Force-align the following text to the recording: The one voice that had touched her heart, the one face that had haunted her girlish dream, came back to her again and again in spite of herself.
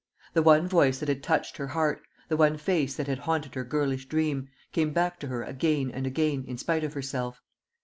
The 0.33 0.41
one 0.41 0.67
voice 0.67 0.97
that 0.97 1.09
had 1.09 1.21
touched 1.21 1.57
her 1.57 1.67
heart, 1.67 2.01
the 2.27 2.35
one 2.35 2.57
face 2.57 2.95
that 2.95 3.05
had 3.05 3.19
haunted 3.19 3.53
her 3.53 3.63
girlish 3.63 4.07
dream, 4.07 4.47
came 4.71 4.93
back 4.93 5.19
to 5.19 5.27
her 5.27 5.43
again 5.43 5.91
and 5.91 6.07
again 6.07 6.43
in 6.47 6.57
spite 6.57 6.83
of 6.83 6.93
herself. 6.95 7.43